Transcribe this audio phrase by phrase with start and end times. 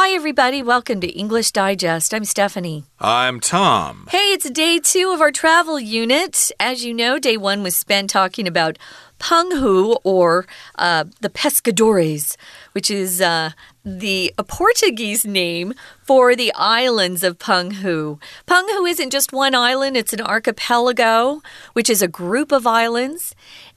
[0.00, 0.62] Hi, everybody.
[0.62, 2.14] Welcome to English Digest.
[2.14, 2.84] I'm Stephanie.
[3.00, 4.06] I'm Tom.
[4.08, 6.52] Hey, it's day two of our travel unit.
[6.60, 8.78] As you know, day one was spent talking about
[9.18, 12.36] Penghu or uh, the Pescadores,
[12.74, 13.50] which is uh,
[13.84, 15.74] the Portuguese name
[16.04, 18.20] for the islands of Penghu.
[18.46, 21.42] Penghu isn't just one island, it's an archipelago,
[21.72, 23.34] which is a group of islands.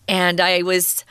[0.07, 1.03] And I was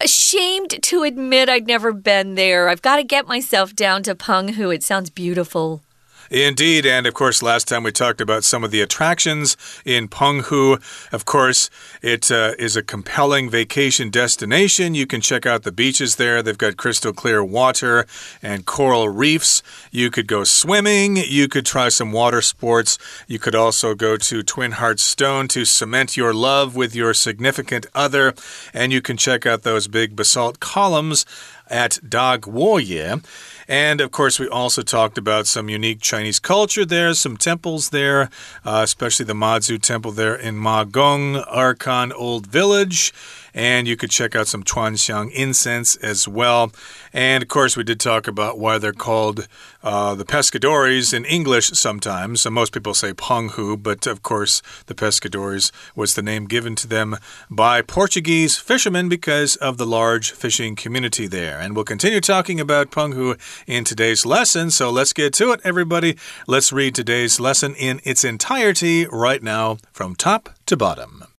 [0.00, 2.68] ashamed to admit I'd never been there.
[2.68, 4.74] I've got to get myself down to Penghu.
[4.74, 5.82] It sounds beautiful.
[6.30, 6.86] Indeed.
[6.86, 10.80] And of course, last time we talked about some of the attractions in Penghu.
[11.12, 11.70] Of course,
[12.02, 14.94] it uh, is a compelling vacation destination.
[14.94, 16.42] You can check out the beaches there.
[16.42, 18.06] They've got crystal clear water
[18.42, 19.62] and coral reefs.
[19.90, 21.16] You could go swimming.
[21.16, 22.98] You could try some water sports.
[23.26, 27.86] You could also go to Twin Heart Stone to cement your love with your significant
[27.94, 28.34] other.
[28.72, 31.24] And you can check out those big basalt columns
[31.68, 33.24] at Daguoye.
[33.66, 38.28] And of course, we also talked about some unique Chinese culture there, some temples there,
[38.64, 43.12] uh, especially the Mazu Temple there in Ma Gong, Erkan Old Village
[43.54, 46.72] and you could check out some Chuanxiang incense as well.
[47.12, 49.46] And of course, we did talk about why they're called
[49.82, 52.40] uh, the pescadores in English sometimes.
[52.40, 56.88] So most people say Penghu, but of course, the pescadores was the name given to
[56.88, 57.16] them
[57.48, 61.60] by Portuguese fishermen because of the large fishing community there.
[61.60, 64.70] And we'll continue talking about Penghu in today's lesson.
[64.70, 66.16] So let's get to it, everybody.
[66.48, 71.33] Let's read today's lesson in its entirety right now from top to bottom.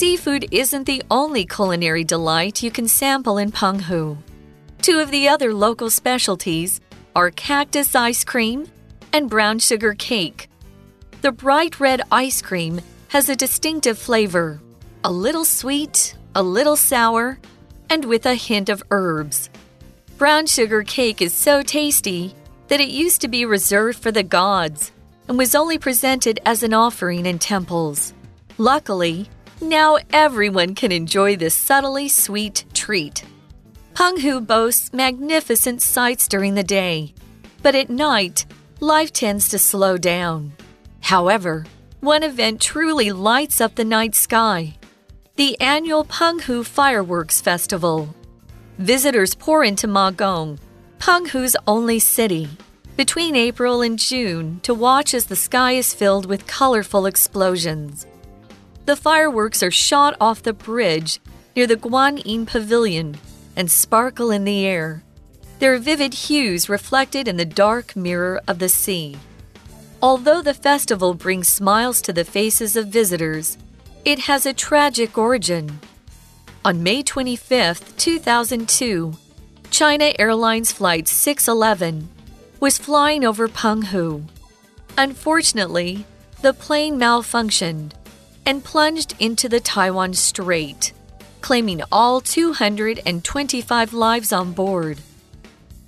[0.00, 4.16] Seafood isn't the only culinary delight you can sample in Penghu.
[4.80, 6.80] Two of the other local specialties
[7.14, 8.66] are cactus ice cream
[9.12, 10.48] and brown sugar cake.
[11.20, 14.62] The bright red ice cream has a distinctive flavor,
[15.04, 17.38] a little sweet, a little sour,
[17.90, 19.50] and with a hint of herbs.
[20.16, 22.34] Brown sugar cake is so tasty
[22.68, 24.92] that it used to be reserved for the gods
[25.28, 28.14] and was only presented as an offering in temples.
[28.56, 29.28] Luckily,
[29.60, 33.24] now everyone can enjoy this subtly sweet treat.
[33.94, 37.14] Penghu boasts magnificent sights during the day,
[37.62, 38.46] but at night,
[38.80, 40.52] life tends to slow down.
[41.00, 41.66] However,
[42.00, 44.76] one event truly lights up the night sky
[45.40, 48.14] the annual Penghu Fireworks Festival.
[48.76, 50.58] Visitors pour into Magong,
[50.98, 52.46] Penghu's only city,
[52.94, 58.06] between April and June to watch as the sky is filled with colorful explosions.
[58.90, 61.20] The fireworks are shot off the bridge
[61.54, 63.18] near the Guan Guanyin Pavilion
[63.54, 65.04] and sparkle in the air,
[65.60, 69.16] their vivid hues reflected in the dark mirror of the sea.
[70.02, 73.56] Although the festival brings smiles to the faces of visitors,
[74.04, 75.78] it has a tragic origin.
[76.64, 79.14] On May 25, 2002,
[79.70, 82.08] China Airlines Flight 611
[82.58, 84.24] was flying over Penghu.
[84.98, 86.06] Unfortunately,
[86.42, 87.92] the plane malfunctioned
[88.46, 90.92] and plunged into the Taiwan Strait,
[91.40, 94.98] claiming all 225 lives on board.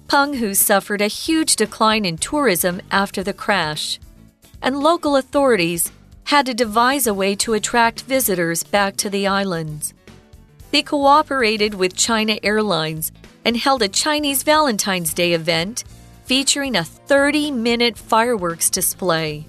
[0.07, 3.99] Penghu suffered a huge decline in tourism after the crash,
[4.61, 5.91] and local authorities
[6.25, 9.95] had to devise a way to attract visitors back to the islands.
[10.71, 13.13] They cooperated with China Airlines
[13.45, 15.85] and held a Chinese Valentine's Day event
[16.25, 19.47] featuring a 30 minute fireworks display.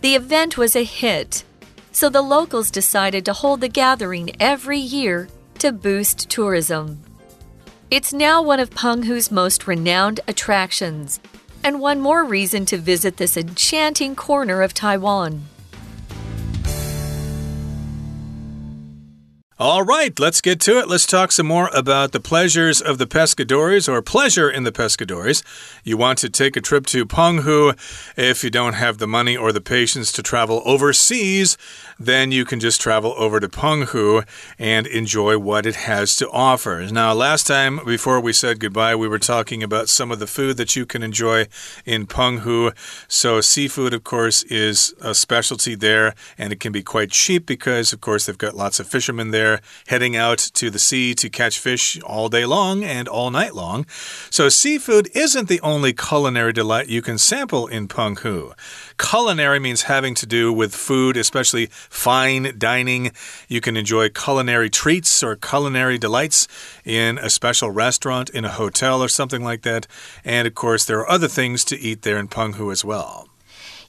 [0.00, 1.44] The event was a hit
[1.92, 7.00] so the locals decided to hold the gathering every year to boost tourism.
[7.90, 11.20] It's now one of Penghu's most renowned attractions,
[11.62, 15.44] and one more reason to visit this enchanting corner of Taiwan.
[19.64, 20.88] All right, let's get to it.
[20.88, 25.44] Let's talk some more about the pleasures of the pescadores or pleasure in the pescadores.
[25.84, 27.78] You want to take a trip to Penghu.
[28.16, 31.56] If you don't have the money or the patience to travel overseas,
[31.96, 34.26] then you can just travel over to Penghu
[34.58, 36.88] and enjoy what it has to offer.
[36.90, 40.56] Now, last time before we said goodbye, we were talking about some of the food
[40.56, 41.46] that you can enjoy
[41.86, 42.76] in Penghu.
[43.06, 47.92] So, seafood, of course, is a specialty there, and it can be quite cheap because,
[47.92, 49.51] of course, they've got lots of fishermen there
[49.88, 53.86] heading out to the sea to catch fish all day long and all night long.
[54.30, 58.52] So, seafood isn't the only culinary delight you can sample in Penghu.
[58.98, 63.12] Culinary means having to do with food, especially fine dining.
[63.48, 66.48] You can enjoy culinary treats or culinary delights
[66.84, 69.86] in a special restaurant, in a hotel, or something like that.
[70.24, 73.28] And of course, there are other things to eat there in Penghu as well.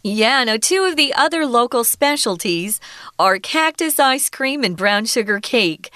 [0.05, 2.81] Yeah, now two of the other local specialties
[3.17, 5.91] are cactus ice cream and brown sugar cake.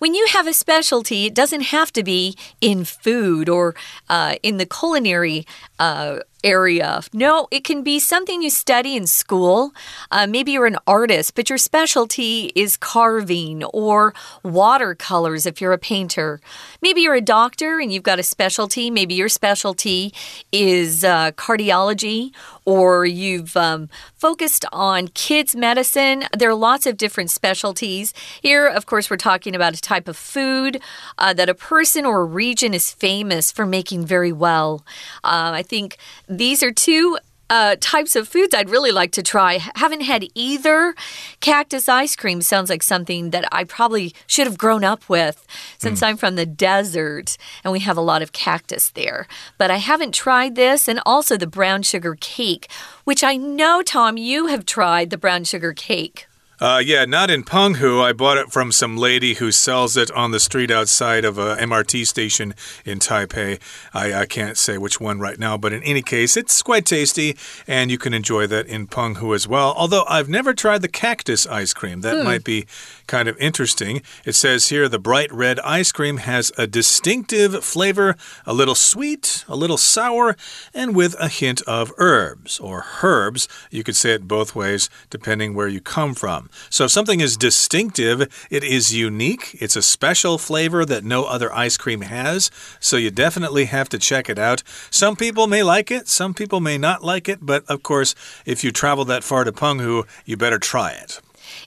[0.00, 3.76] when you have a specialty, it doesn't have to be in food or
[4.08, 5.46] uh, in the culinary
[5.82, 7.02] uh, area.
[7.12, 9.72] No, it can be something you study in school.
[10.10, 15.78] Uh, maybe you're an artist, but your specialty is carving or watercolors if you're a
[15.78, 16.40] painter.
[16.80, 18.90] Maybe you're a doctor and you've got a specialty.
[18.90, 20.12] Maybe your specialty
[20.50, 22.32] is uh, cardiology
[22.64, 26.24] or you've um, focused on kids' medicine.
[26.36, 28.14] There are lots of different specialties.
[28.40, 30.80] Here, of course, we're talking about a type of food
[31.18, 34.84] uh, that a person or a region is famous for making very well.
[35.24, 35.96] Uh, I think
[36.28, 37.16] these are two
[37.48, 39.58] uh, types of foods I'd really like to try.
[39.74, 40.94] Haven't had either.
[41.40, 45.46] Cactus ice cream sounds like something that I probably should have grown up with
[45.78, 46.08] since mm.
[46.08, 49.26] I'm from the desert and we have a lot of cactus there.
[49.56, 52.70] But I haven't tried this and also the brown sugar cake,
[53.04, 56.26] which I know, Tom, you have tried the brown sugar cake.
[56.62, 58.00] Uh, yeah, not in Penghu.
[58.00, 61.56] I bought it from some lady who sells it on the street outside of a
[61.56, 62.54] MRT station
[62.84, 63.60] in Taipei.
[63.92, 67.36] I, I can't say which one right now, but in any case, it's quite tasty,
[67.66, 69.74] and you can enjoy that in Penghu as well.
[69.76, 72.02] Although I've never tried the cactus ice cream.
[72.02, 72.22] That hmm.
[72.22, 72.66] might be
[73.08, 74.00] kind of interesting.
[74.24, 78.14] It says here the bright red ice cream has a distinctive flavor,
[78.46, 80.36] a little sweet, a little sour,
[80.72, 83.48] and with a hint of herbs or herbs.
[83.72, 86.50] You could say it both ways depending where you come from.
[86.70, 89.56] So if something is distinctive, it is unique.
[89.60, 92.50] It's a special flavor that no other ice cream has.
[92.80, 94.62] So you definitely have to check it out.
[94.90, 98.14] Some people may like it, some people may not like it, but of course,
[98.46, 101.20] if you travel that far to Penghu, you better try it.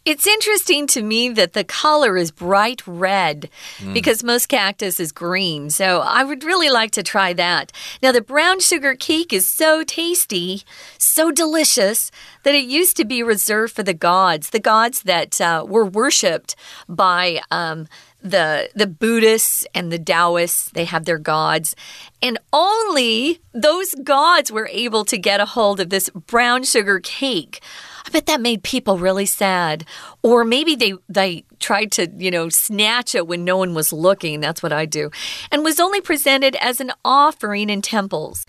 [0.05, 3.91] It's interesting to me that the color is bright red mm.
[3.91, 5.71] because most cactus is green.
[5.71, 7.71] So I would really like to try that.
[8.03, 10.61] Now, the brown sugar cake is so tasty,
[10.99, 12.11] so delicious,
[12.43, 16.55] that it used to be reserved for the gods, the gods that uh, were worshipped
[16.87, 17.41] by.
[17.49, 17.87] Um,
[18.21, 21.75] the the Buddhists and the Taoists, they have their gods.
[22.23, 27.61] And only those gods were able to get a hold of this brown sugar cake.
[28.05, 29.85] I bet that made people really sad.
[30.21, 34.39] Or maybe they they tried to, you know, snatch it when no one was looking.
[34.39, 35.11] That's what I do.
[35.51, 38.45] And was only presented as an offering in temples.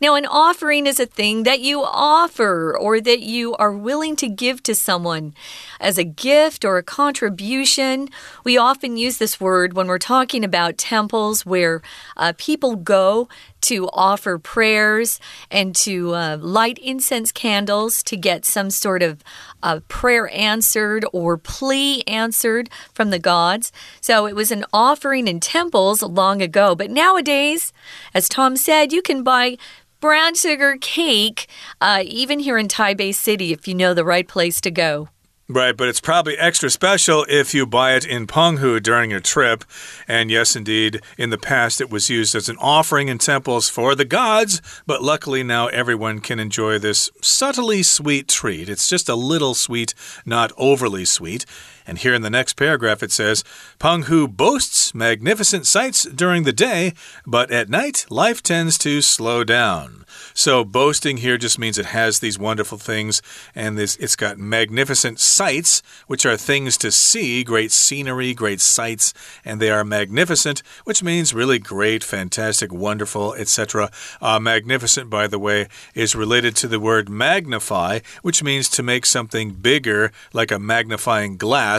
[0.00, 4.28] Now, an offering is a thing that you offer or that you are willing to
[4.28, 5.34] give to someone
[5.78, 8.08] as a gift or a contribution.
[8.42, 11.82] We often use this word when we're talking about temples where
[12.16, 13.28] uh, people go
[13.62, 15.20] to offer prayers
[15.50, 19.22] and to uh, light incense candles to get some sort of
[19.62, 22.49] uh, prayer answered or plea answered
[22.92, 23.72] from the gods.
[24.00, 26.74] So it was an offering in temples long ago.
[26.74, 27.72] But nowadays,
[28.14, 29.56] as Tom said, you can buy
[30.00, 31.46] brown sugar cake,
[31.80, 35.08] uh, even here in Taipei City, if you know the right place to go.
[35.52, 39.64] Right, but it's probably extra special if you buy it in Penghu during your trip.
[40.06, 43.96] And yes, indeed, in the past it was used as an offering in temples for
[43.96, 48.68] the gods, but luckily now everyone can enjoy this subtly sweet treat.
[48.68, 49.92] It's just a little sweet,
[50.24, 51.46] not overly sweet.
[51.86, 53.44] And here in the next paragraph it says
[53.78, 56.94] Penghu boasts magnificent sights during the day,
[57.26, 60.00] but at night life tends to slow down.
[60.34, 63.22] So boasting here just means it has these wonderful things,
[63.54, 69.12] and this, it's got magnificent sights, which are things to see, great scenery, great sights,
[69.44, 73.90] and they are magnificent, which means really great, fantastic, wonderful, etc.
[74.20, 79.06] Uh, magnificent, by the way, is related to the word magnify, which means to make
[79.06, 81.69] something bigger, like a magnifying glass.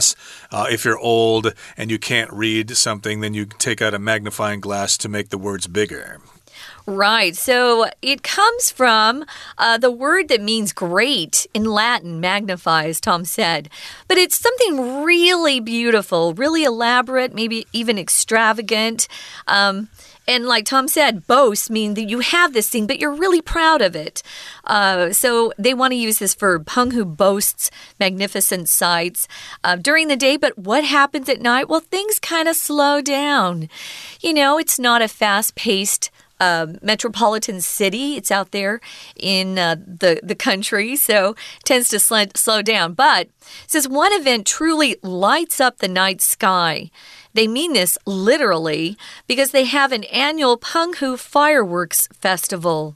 [0.50, 4.60] Uh, if you're old and you can't read something, then you take out a magnifying
[4.60, 6.20] glass to make the words bigger.
[6.84, 7.36] Right.
[7.36, 9.24] So it comes from
[9.56, 13.68] uh, the word that means great in Latin, magnify, as Tom said.
[14.08, 19.06] But it's something really beautiful, really elaborate, maybe even extravagant.
[19.46, 19.90] Um,
[20.26, 23.82] and like Tom said, boast mean that you have this thing, but you're really proud
[23.82, 24.22] of it.
[24.64, 26.64] Uh, so they want to use this verb.
[26.64, 29.26] Penghu boasts magnificent sights
[29.64, 31.68] uh, during the day, but what happens at night?
[31.68, 33.68] Well, things kind of slow down.
[34.20, 36.10] You know, it's not a fast paced
[36.42, 38.16] uh, metropolitan city.
[38.16, 38.80] It's out there
[39.14, 42.94] in uh, the the country, so tends to sl slow down.
[42.94, 43.28] But
[43.68, 46.90] says one event truly lights up the night sky.
[47.34, 48.96] They mean this literally
[49.26, 52.94] because they have an annual Penghu fireworks festival.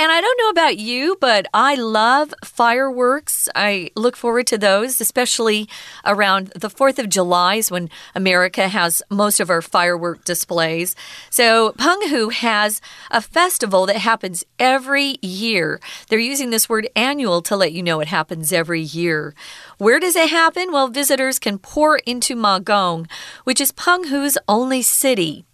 [0.00, 3.50] And I don't know about you, but I love fireworks.
[3.54, 5.68] I look forward to those, especially
[6.06, 10.96] around the 4th of July is when America has most of our firework displays.
[11.28, 12.80] So Penghu has
[13.10, 15.80] a festival that happens every year.
[16.08, 19.34] They're using this word annual to let you know it happens every year.
[19.76, 20.72] Where does it happen?
[20.72, 23.06] Well, visitors can pour into Magong,
[23.44, 25.44] which is Penghu's only city.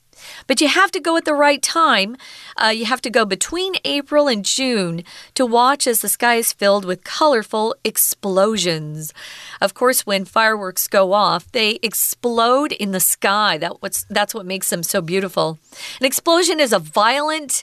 [0.46, 2.16] But you have to go at the right time.
[2.56, 5.04] Uh, you have to go between April and June
[5.34, 9.12] to watch as the sky is filled with colorful explosions.
[9.60, 13.58] Of course, when fireworks go off, they explode in the sky.
[13.58, 15.58] That what's, that's what makes them so beautiful.
[16.00, 17.62] An explosion is a violent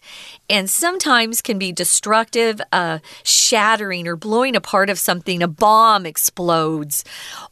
[0.50, 5.41] and sometimes can be destructive, uh, shattering or blowing apart of something.
[5.41, 7.03] A bomb explodes.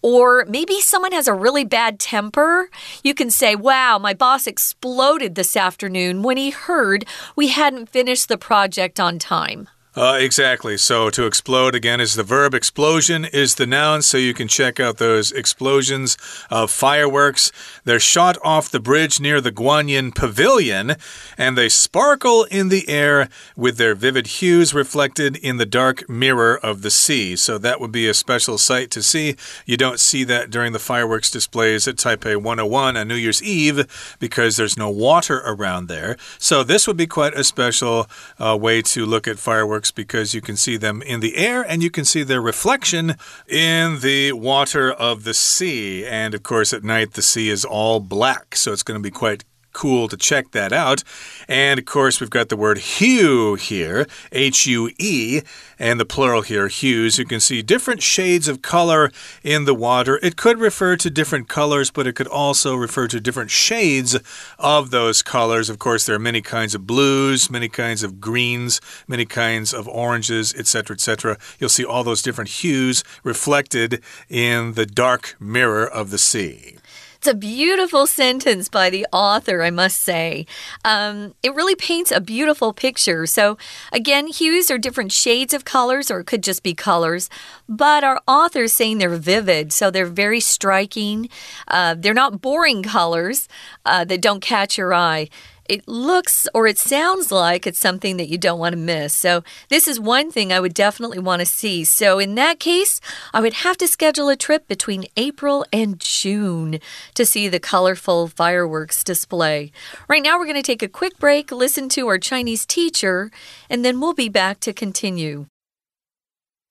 [0.01, 2.69] Or maybe someone has a really bad temper.
[3.03, 5.00] You can say, Wow, my boss exploded
[5.33, 7.05] this afternoon when he heard
[7.35, 9.67] we hadn't finished the project on time.
[9.93, 10.77] Uh, exactly.
[10.77, 12.53] So to explode again is the verb.
[12.53, 14.01] Explosion is the noun.
[14.01, 16.17] So you can check out those explosions
[16.49, 17.51] of fireworks.
[17.83, 20.95] They're shot off the bridge near the Guanyin Pavilion,
[21.37, 26.57] and they sparkle in the air with their vivid hues reflected in the dark mirror
[26.57, 27.35] of the sea.
[27.35, 29.35] So that would be a special sight to see.
[29.65, 34.15] You don't see that during the fireworks displays at Taipei 101 on New Year's Eve
[34.19, 36.15] because there's no water around there.
[36.37, 38.07] So this would be quite a special
[38.39, 41.81] uh, way to look at fireworks because you can see them in the air and
[41.81, 43.15] you can see their reflection
[43.47, 46.05] in the water of the sea.
[46.05, 49.09] And of course, at night, the sea is all black, so it's going to be
[49.09, 51.03] quite cool to check that out.
[51.47, 55.41] And of course, we've got the word hue here, H U E,
[55.79, 57.17] and the plural here, hues.
[57.17, 59.11] You can see different shades of color
[59.43, 60.19] in the water.
[60.21, 64.17] It could refer to different colors, but it could also refer to different shades
[64.59, 65.69] of those colors.
[65.69, 69.87] Of course, there are many kinds of blues, many kinds of greens, many kinds of
[69.87, 71.37] oranges, etc., etc.
[71.59, 76.77] You'll see all those different hues reflected in the dark mirror of the sea.
[77.21, 80.47] It's a beautiful sentence by the author, I must say.
[80.83, 83.27] Um, it really paints a beautiful picture.
[83.27, 83.59] So,
[83.93, 87.29] again, hues are different shades of colors, or it could just be colors.
[87.69, 91.29] But our author's saying they're vivid, so they're very striking.
[91.67, 93.47] Uh, they're not boring colors
[93.85, 95.29] uh, that don't catch your eye
[95.71, 99.13] it looks or it sounds like it's something that you don't want to miss.
[99.13, 101.85] So, this is one thing I would definitely want to see.
[101.85, 102.99] So, in that case,
[103.33, 106.81] I would have to schedule a trip between April and June
[107.13, 109.71] to see the colorful fireworks display.
[110.09, 113.31] Right now, we're going to take a quick break, listen to our Chinese teacher,
[113.69, 115.45] and then we'll be back to continue.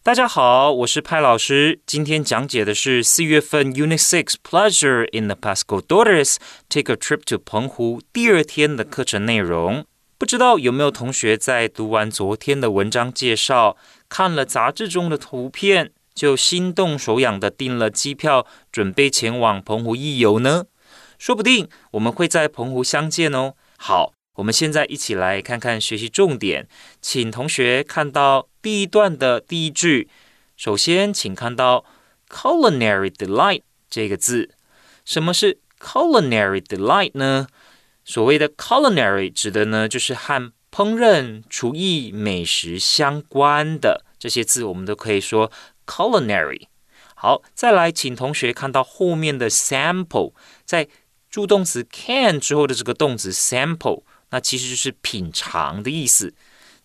[0.03, 1.79] 大家好，我是派老师。
[1.85, 6.37] 今天讲解的是四月份 Unit Six Pleasure in the Pascodores
[6.71, 9.85] Take a Trip to 澎湖第二天的课程内容。
[10.17, 13.77] 不知道有没有同学在读完昨天的文章介绍，
[14.09, 20.65] 看了杂志中的图片，就心动手痒的订了机票，准备前往澎湖一游呢？
[21.19, 23.53] 说不定我们会在澎湖相见哦。
[23.77, 24.15] 好。
[24.35, 26.67] 我们现在一起来看看学习重点，
[27.03, 30.09] 请同学看到第一段的第一句。
[30.57, 31.85] 首先，请看到
[32.29, 34.51] culinary delight 这个字。
[35.05, 37.47] 什么是 culinary delight 呢？
[38.05, 45.51] 所谓的 culinary 指的呢，就是和烹饪、厨艺、美食相关的这些字，我们都可以说
[45.87, 46.67] culinary。
[47.15, 50.33] 好，再来，请同学看到后面的 sample，
[50.65, 50.89] 在
[51.29, 54.03] 助动词 can 之后的这个动词 sample。
[54.31, 56.33] 那其实就是品尝的意思。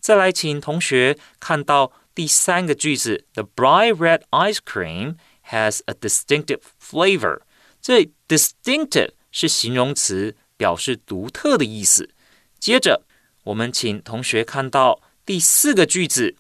[0.04, 5.16] 再来，请同学看到第三个句子：The bright red ice cream
[5.48, 7.40] has a distinctive flavor。
[7.80, 12.10] 这 distinctive 是形容词，表示独特的意思。
[12.58, 13.04] 接着，
[13.44, 16.36] 我们请同学看到第四个句子。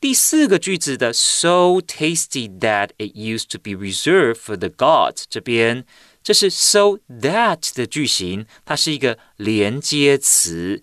[0.00, 5.86] 第四个句子的 so tasty that it used to be reserved for the gods 这边。
[6.24, 10.82] 这是 so that 的句型，它是一个连接词。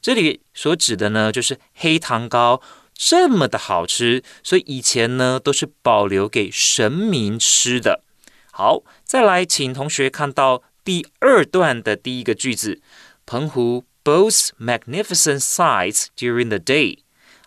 [0.00, 2.62] 这里所指的呢，就是黑糖糕
[2.94, 8.02] 这么的好吃，所以以前呢都是保留给神明吃的。
[8.50, 12.80] 好，再来，请同学看到第二段的第一个句子：
[13.26, 16.98] 澎湖 boasts magnificent sights during the day。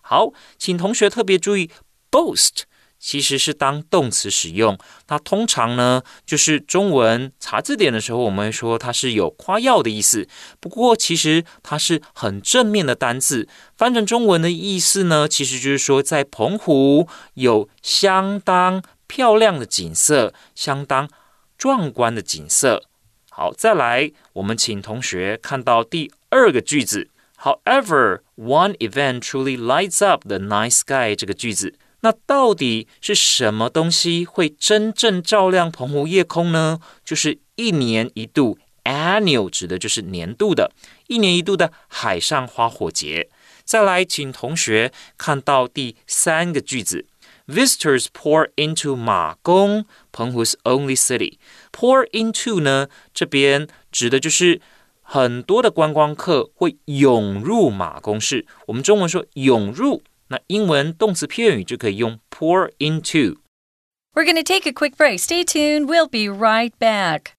[0.01, 1.69] 好，请同学特别注意
[2.11, 2.63] boast。
[3.05, 4.79] 其实是当动词使用，
[5.09, 10.25] 那通常呢，就是中文查字典的时候，我们会说它是有夸耀的意思。
[10.61, 21.09] 不过其实它是很正面的单字，翻成中文的意思呢，其实就是说在澎湖有相当漂亮的景色，相当
[21.57, 22.85] 壮观的景色。
[23.29, 27.09] 好，再来，我们请同学看到第二个句子。
[27.41, 31.75] However, one event truly lights up the night sky 这个句子。
[32.03, 36.79] 那到底是什么东西会真正照亮澎湖夜空呢？
[37.05, 40.73] 就是一年一度 annual 指的就是年度的，
[41.07, 43.29] 一年一度的海上花火节。
[43.63, 47.05] 再来，请同学看到第三个句子
[47.47, 51.37] ：Visitors pour into 马公，澎湖 's only city。
[51.71, 54.59] pour into 呢，这边指的就是
[55.01, 58.45] 很多的观光客会涌入马公市。
[58.67, 60.03] 我们中文说涌入。
[60.32, 65.20] 那英文动词片语就可以用 pour into。We're going to take a quick break.
[65.20, 65.86] Stay tuned.
[65.86, 67.32] We'll be right back.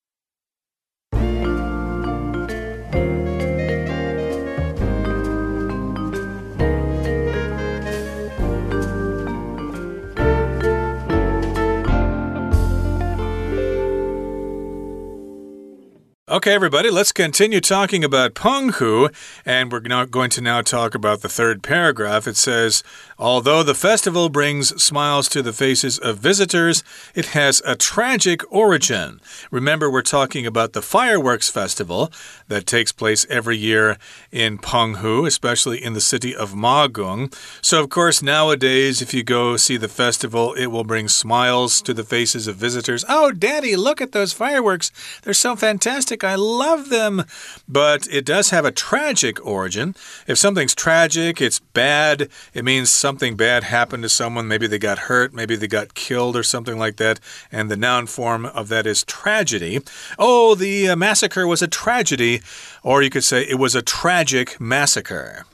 [16.27, 19.15] Okay, everybody, let's continue talking about Penghu,
[19.45, 22.27] and we're now going to now talk about the third paragraph.
[22.27, 22.83] It says,
[23.19, 26.83] Although the festival brings smiles to the faces of visitors,
[27.15, 29.21] it has a tragic origin.
[29.51, 32.11] Remember, we're talking about the fireworks festival
[32.49, 33.99] that takes place every year
[34.33, 37.35] in Penghu, especially in the city of Magong.
[37.61, 41.93] So, of course, nowadays, if you go see the festival, it will bring smiles to
[41.93, 43.05] the faces of visitors.
[43.11, 44.91] Oh, Daddy, look at those fireworks!
[45.23, 46.15] They're so fantastic.
[46.25, 47.25] I love them.
[47.69, 49.95] But it does have a tragic origin.
[50.27, 54.49] If something's tragic, it's bad, it means something bad happened to someone.
[54.49, 57.21] Maybe they got hurt, maybe they got killed or something like that.
[57.53, 59.81] And the noun form of that is tragedy.
[60.19, 62.41] Oh, the uh, massacre was a tragedy.
[62.83, 65.47] Or you could say it was a tragic massacre.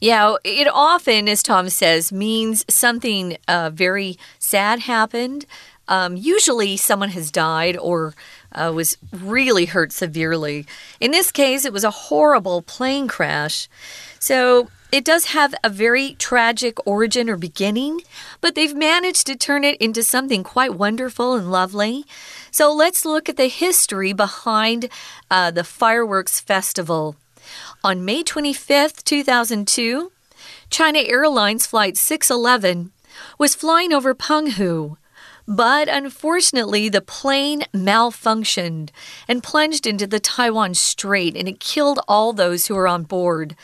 [0.00, 5.46] Yeah, it often, as Tom says, means something uh, very sad happened.
[5.88, 8.14] Um, usually, someone has died or
[8.54, 10.66] uh, was really hurt severely.
[11.00, 13.68] In this case, it was a horrible plane crash.
[14.18, 18.02] So it does have a very tragic origin or beginning,
[18.40, 22.04] but they've managed to turn it into something quite wonderful and lovely.
[22.50, 24.88] So let's look at the history behind
[25.30, 27.16] uh, the fireworks festival.
[27.82, 30.12] On May 25th, 2002,
[30.70, 32.92] China Airlines Flight 611
[33.38, 34.96] was flying over Penghu.
[35.46, 38.90] But unfortunately, the plane malfunctioned
[39.28, 43.54] and plunged into the Taiwan Strait and it killed all those who were on board.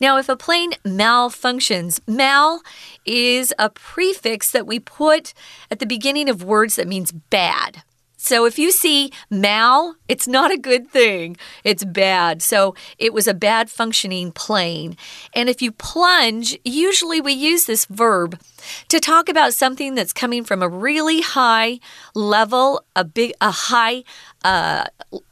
[0.00, 2.62] Now, if a plane malfunctions, mal
[3.04, 5.34] is a prefix that we put
[5.70, 7.82] at the beginning of words that means bad.
[8.24, 11.36] So if you see mal, it's not a good thing.
[11.62, 12.40] It's bad.
[12.40, 14.96] So it was a bad functioning plane.
[15.34, 18.40] And if you plunge, usually we use this verb
[18.88, 21.80] to talk about something that's coming from a really high
[22.14, 24.04] level, a big, a high,
[24.42, 24.86] uh,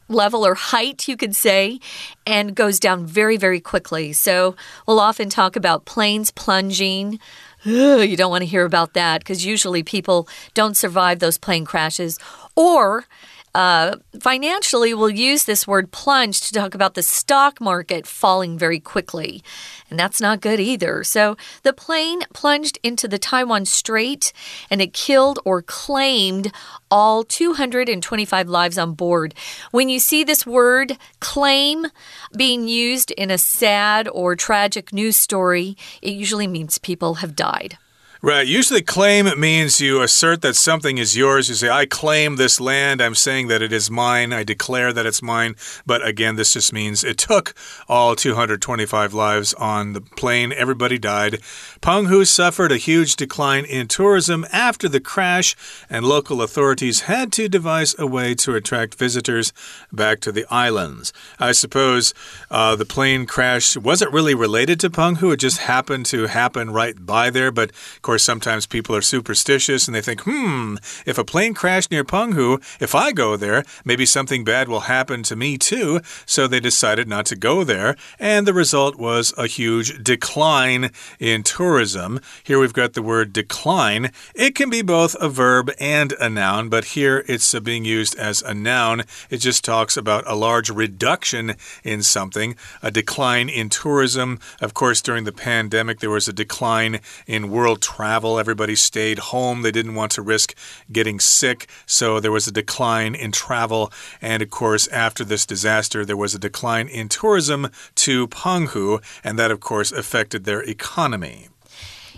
[0.09, 1.81] level or height, you could say,
[2.27, 4.13] and goes down very, very quickly.
[4.13, 4.55] So
[4.87, 7.19] we'll often talk about planes plunging.
[7.65, 11.65] Ugh, you don't want to hear about that because usually people don't survive those plane
[11.65, 12.19] crashes.
[12.57, 13.07] Or
[13.55, 18.81] uh, financially, we'll use this word plunge to talk about the stock market falling very
[18.81, 19.43] quickly.
[19.91, 21.05] And that's not good either.
[21.05, 24.33] So the plane plunged into the Taiwan Strait
[24.71, 26.51] and it killed or claimed
[26.91, 29.35] all 225 lives on board.
[29.71, 31.89] When you see this word claim
[32.35, 37.77] being used in a sad or tragic news story, it usually means people have died.
[38.25, 38.47] Right.
[38.47, 41.49] Usually, claim means you assert that something is yours.
[41.49, 43.03] You say, I claim this land.
[43.03, 44.33] I'm saying that it is mine.
[44.33, 45.57] I declare that it's mine.
[45.87, 47.53] But again, this just means it took
[47.89, 50.53] all 225 lives on the plane.
[50.53, 51.41] Everybody died.
[51.81, 55.57] Penghu suffered a huge decline in tourism after the crash,
[55.91, 59.53] and local authorities had to devise a way to attract visitors
[59.93, 61.13] back to the islands.
[61.41, 62.15] I suppose
[62.53, 65.33] uh, the plane crash wasn't really related to Penghu.
[65.33, 67.51] It just happened to happen right by there.
[67.51, 71.55] But, of course, course, sometimes people are superstitious and they think, hmm, if a plane
[71.55, 76.03] crashed near Penghu, if I go there, maybe something bad will happen to me too.
[76.27, 77.97] So they decided not to go there.
[78.19, 82.21] And the result was a huge decline in tourism.
[82.45, 84.11] Here we've got the word decline.
[84.35, 88.43] It can be both a verb and a noun, but here it's being used as
[88.43, 89.05] a noun.
[89.31, 94.39] It just talks about a large reduction in something, a decline in tourism.
[94.61, 98.37] Of course, during the pandemic, there was a decline in world travel travel.
[98.37, 99.63] Everybody stayed home.
[99.63, 100.57] They didn't want to risk
[100.91, 101.69] getting sick.
[101.87, 103.93] So there was a decline in travel.
[104.21, 107.71] And of course, after this disaster, there was a decline in tourism
[108.07, 109.01] to Penghu.
[109.23, 111.47] And that, of course, affected their economy.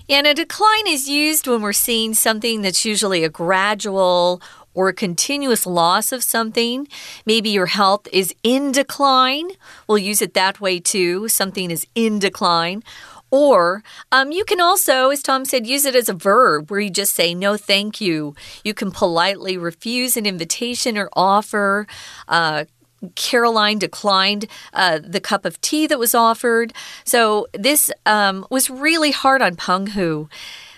[0.09, 4.41] And a decline is used when we're seeing something that's usually a gradual
[4.73, 6.89] or a continuous loss of something.
[7.27, 9.51] Maybe your health is in decline.
[9.87, 11.29] We'll use it that way too.
[11.29, 12.83] Something is in decline.
[13.35, 16.89] Or um, you can also, as Tom said, use it as a verb where you
[16.89, 18.37] just say no, thank you.
[18.63, 21.89] You can politely refuse an invitation or offer.
[22.29, 22.67] Uh,
[23.17, 26.73] Caroline declined uh, the cup of tea that was offered.
[27.05, 30.31] So this um, was really hard on Penghu.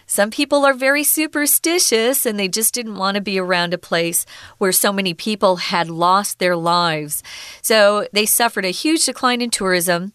[0.07, 4.25] Some people are very superstitious and they just didn't want to be around a place
[4.59, 7.23] where so many people had lost their lives.
[7.61, 10.13] So they suffered a huge decline in tourism.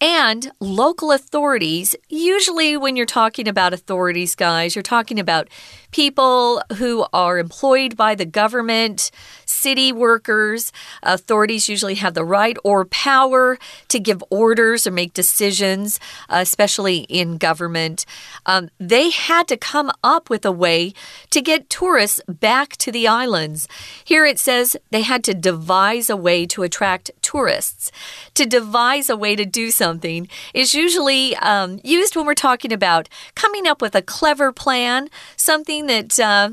[0.00, 5.48] And local authorities, usually when you're talking about authorities, guys, you're talking about
[5.94, 9.12] people who are employed by the government,
[9.46, 10.72] city workers.
[11.04, 17.06] Authorities usually have the right or power to give orders or make decisions, uh, especially
[17.08, 18.04] in government.
[18.44, 20.94] Um, they had to come up with a way
[21.30, 23.68] to get tourists back to the islands.
[24.04, 27.92] Here it says they had to devise a way to attract tourists.
[28.34, 33.08] To devise a way to do something is usually um, used when we're talking about
[33.36, 36.18] coming up with a clever plan, something that.
[36.18, 36.50] Uh,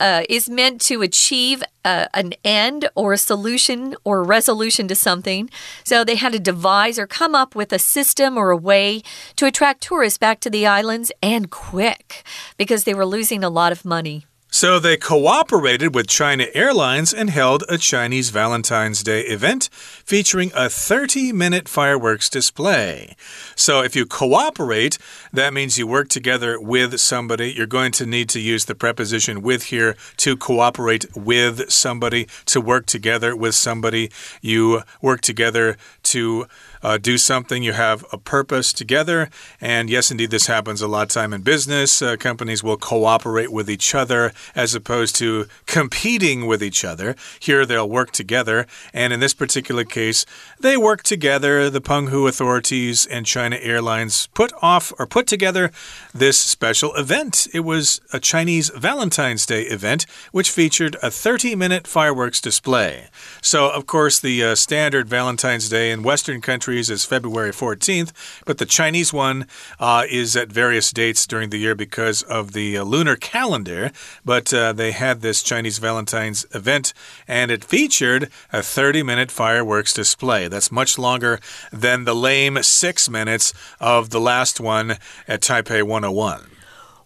[0.00, 4.94] uh, is meant to achieve uh, an end or a solution or a resolution to
[4.94, 5.50] something.
[5.84, 9.02] So they had to devise or come up with a system or a way
[9.36, 12.24] to attract tourists back to the islands and quick
[12.56, 14.24] because they were losing a lot of money.
[14.52, 20.68] So they cooperated with China Airlines and held a Chinese Valentine's Day event featuring a
[20.68, 23.14] 30 minute fireworks display.
[23.54, 24.98] So if you cooperate,
[25.32, 27.52] that means you work together with somebody.
[27.52, 32.60] You're going to need to use the preposition with here to cooperate with somebody, to
[32.60, 34.10] work together with somebody.
[34.42, 36.46] You work together to
[36.82, 39.28] uh, do something, you have a purpose together.
[39.60, 42.00] And yes, indeed, this happens a lot of time in business.
[42.00, 47.14] Uh, companies will cooperate with each other as opposed to competing with each other.
[47.38, 48.66] Here, they'll work together.
[48.94, 50.24] And in this particular case,
[50.58, 51.68] they work together.
[51.68, 55.70] The Penghu authorities and China Airlines put off or put together
[56.14, 57.46] this special event.
[57.52, 63.08] It was a Chinese Valentine's Day event, which featured a 30 minute fireworks display.
[63.42, 68.12] So, of course, the uh, standard Valentine's Day in Western countries countries is February 14th,
[68.46, 69.44] but the Chinese one
[69.80, 73.90] uh, is at various dates during the year because of the uh, lunar calendar.
[74.24, 76.94] But uh, they had this Chinese Valentine's event,
[77.26, 80.46] and it featured a 30 minute fireworks display.
[80.46, 81.40] That's much longer
[81.72, 84.92] than the lame six minutes of the last one
[85.26, 86.59] at Taipei 101.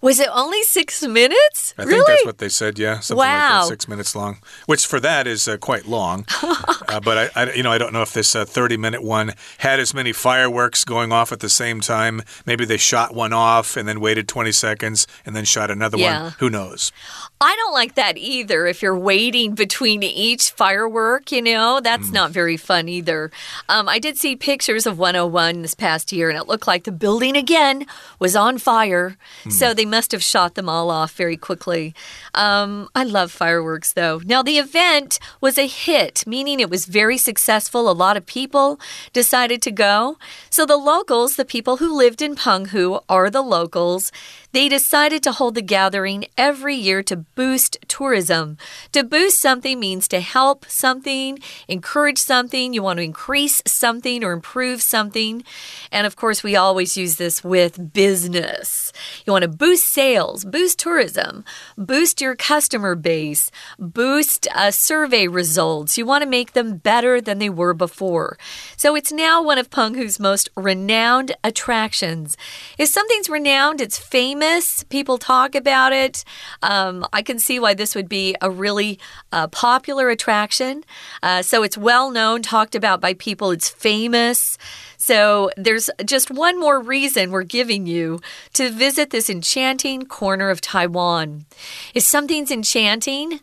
[0.05, 1.73] Was it only six minutes?
[1.79, 1.95] I really?
[1.95, 2.79] think that's what they said.
[2.79, 3.61] Yeah, something wow.
[3.61, 4.37] like that, six minutes long.
[4.67, 6.27] Which for that is uh, quite long.
[6.43, 9.81] uh, but I, I, you know, I don't know if this uh, thirty-minute one had
[9.81, 12.21] as many fireworks going off at the same time.
[12.45, 16.23] Maybe they shot one off and then waited twenty seconds and then shot another yeah.
[16.25, 16.33] one.
[16.39, 16.93] Who knows?
[17.41, 18.67] I don't like that either.
[18.67, 22.13] If you're waiting between each firework, you know, that's mm.
[22.13, 23.31] not very fun either.
[23.69, 26.93] Um, I did see pictures of 101 this past year, and it looked like the
[26.93, 27.87] building again
[28.19, 29.17] was on fire.
[29.45, 29.53] Mm.
[29.53, 31.95] So they must have shot them all off very quickly.
[32.35, 34.21] Um, I love fireworks, though.
[34.25, 37.89] Now, the event was a hit, meaning it was very successful.
[37.89, 38.81] A lot of people
[39.13, 40.19] decided to go.
[40.51, 44.11] So the locals, the people who lived in Penghu, are the locals.
[44.55, 48.57] They decided to hold the gathering every year to boost tourism.
[48.93, 54.31] To boost something means to help something, encourage something, you want to increase something or
[54.31, 55.43] improve something.
[55.91, 58.93] And of course, we always use this with business.
[59.27, 61.45] You want to boost sales, boost tourism,
[61.77, 65.99] boost your customer base, boost uh, survey results.
[65.99, 68.39] You want to make them better than they were before.
[68.77, 72.37] So it's now one of Penghu's most renowned attractions.
[72.79, 74.85] If something's renowned, it's famous famous.
[74.85, 76.25] People talk about it.
[76.63, 78.99] Um, I can see why this would be a really
[79.33, 80.85] uh, popular attraction.
[81.23, 83.51] Uh, so it's well known, talked about by people.
[83.51, 84.59] It's famous.
[84.97, 88.21] So there's just one more reason we're giving you
[88.53, 91.47] to visit this enchanting corner of Taiwan.
[91.95, 93.41] If something's enchanting,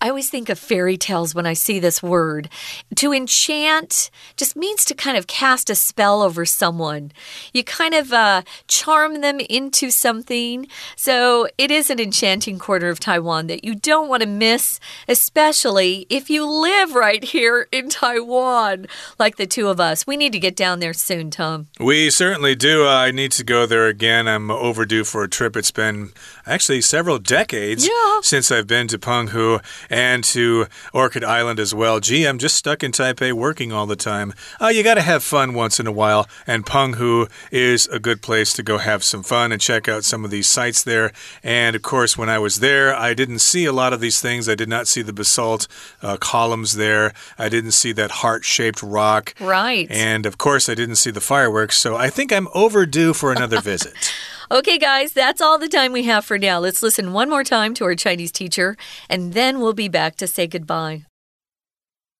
[0.00, 2.48] I always think of fairy tales when I see this word.
[2.96, 7.12] To enchant just means to kind of cast a spell over someone.
[7.52, 10.66] You kind of uh, charm them into something.
[10.96, 16.06] So it is an enchanting corner of Taiwan that you don't want to miss, especially
[16.10, 18.86] if you live right here in Taiwan,
[19.18, 20.06] like the two of us.
[20.06, 21.68] We need to get down there soon, Tom.
[21.78, 22.86] We certainly do.
[22.86, 24.28] Uh, I need to go there again.
[24.28, 25.56] I'm overdue for a trip.
[25.56, 26.12] It's been
[26.46, 28.20] actually several decades yeah.
[28.22, 29.62] since I've been to Penghu.
[29.88, 32.00] And to Orchid Island as well.
[32.00, 34.32] Gee, I'm just stuck in Taipei working all the time.
[34.60, 38.22] Uh, you got to have fun once in a while, and Penghu is a good
[38.22, 41.12] place to go have some fun and check out some of these sites there.
[41.42, 44.48] And of course, when I was there, I didn't see a lot of these things.
[44.48, 45.66] I did not see the basalt
[46.02, 47.12] uh, columns there.
[47.38, 49.34] I didn't see that heart shaped rock.
[49.40, 49.86] Right.
[49.90, 51.76] And of course, I didn't see the fireworks.
[51.76, 53.94] So I think I'm overdue for another visit.
[54.49, 56.59] Okay, guys, that's all the time we have for now.
[56.59, 58.75] Let's listen one more time to our Chinese teacher,
[59.09, 61.03] and then we'll be back to say goodbye.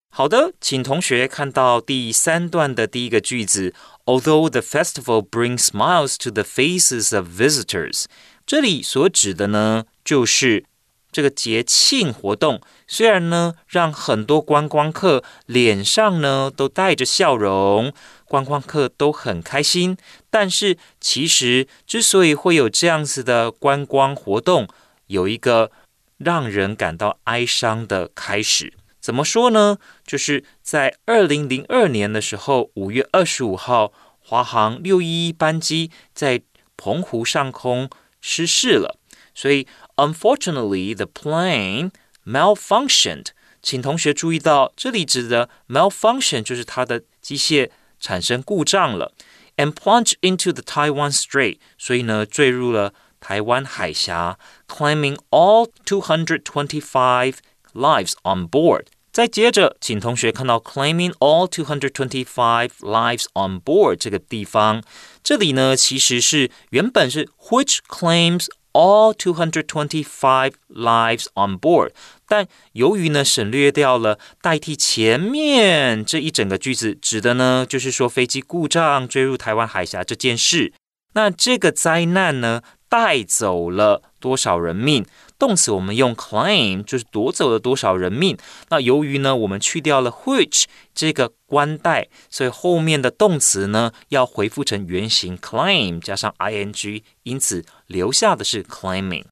[0.09, 3.73] 好的，请同学看到第三段的第一个句子。
[4.05, 8.05] Although the festival brings smiles to the faces of visitors，
[8.45, 10.63] 这里所指的呢，就是
[11.11, 12.61] 这个节庆活动。
[12.87, 17.91] 虽然呢，让很多观光客脸上呢都带着笑容，
[18.30, 19.96] 观光客都很开心，
[20.30, 24.68] 但是其实之所以会有这样子的观光活动，
[25.08, 25.72] 有一个
[26.16, 28.72] 让人感到哀伤的开始。
[29.00, 29.78] 怎么说呢？
[30.06, 36.40] 就是在二零零二年的时候，五月二十五号，华航六一一班机在
[36.76, 37.90] 澎湖上空
[38.20, 38.96] 失事了，
[39.34, 39.66] 所以
[39.96, 41.90] unfortunately the plane
[42.24, 43.26] malfunctioned。
[43.60, 47.68] 请同学注意到，这里指的 malfunction 就是它的机械
[47.99, 49.13] 产生故障了，
[49.57, 51.57] and plunged into the Taiwan Strait。
[51.77, 57.35] 所以呢，坠入了台湾海峡，claiming all two hundred twenty-five
[57.73, 58.85] lives on board。
[59.11, 64.83] 再接着，请同学看到 claiming all two hundred twenty-five lives on board 这个地方，
[65.23, 71.91] 这里呢其实是原本是 which claims all two hundred twenty-five lives on board，
[72.30, 80.72] 但由于呢省略掉了代替前面这一整个句子，指的呢就是说飞机故障坠入台湾海峡这件事。
[81.14, 85.04] 那这个灾难呢带走了多少人命？
[85.40, 88.38] 动词我们用 claim，就是夺走了多少人命。
[88.68, 90.64] 那由于呢，我们去掉了 which
[90.94, 99.24] 这个关代，所以后面的动词呢要回复成原形 claim 加上 ing，因此留下的是 claiming。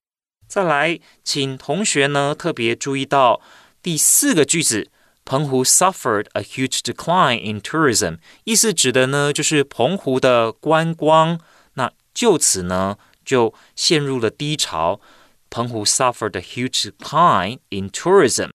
[0.49, 3.39] 再来，请同学呢特别注意到
[3.83, 4.89] 第四个句子，
[5.23, 11.39] 澎湖 suffered a huge decline in tourism，意思指的呢就是澎湖的观光，
[11.75, 14.99] 那就此呢就陷入了低潮。
[15.51, 18.49] 澎湖 suffered a huge decline in tourism。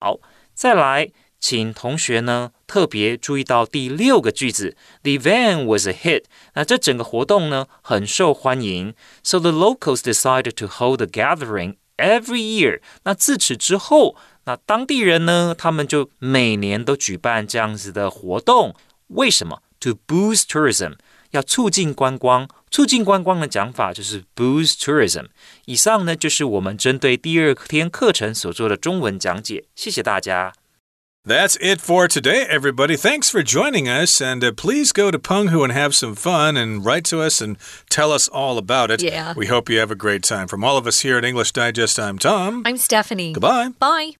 [0.00, 0.18] 好，
[0.54, 6.23] 再来，请同学呢特别注意到第六个句子，The event was a hit。
[6.53, 12.79] 那这整个活动呢很受欢迎，so the locals decided to hold a gathering every year。
[13.03, 18.73] 那自此之后，那当地人呢，他们就每年都举办这样子的活动。
[19.07, 19.61] 为什么？
[19.81, 20.93] To boost tourism，
[21.31, 22.47] 要促进观光。
[22.71, 25.25] 促进观光的讲法就是 boost tourism。
[25.65, 30.53] 以上呢就是我们针对第二天课程所做的中文讲解，谢谢大家。
[31.28, 32.96] That's it for today, everybody.
[32.96, 34.18] Thanks for joining us.
[34.22, 37.58] And uh, please go to Penghu and have some fun and write to us and
[37.90, 39.02] tell us all about it.
[39.02, 39.34] Yeah.
[39.36, 40.48] We hope you have a great time.
[40.48, 42.62] From all of us here at English Digest, I'm Tom.
[42.64, 43.34] I'm Stephanie.
[43.34, 43.68] Goodbye.
[43.78, 44.12] Bye.